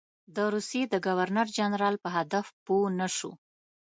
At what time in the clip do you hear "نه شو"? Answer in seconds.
2.99-3.31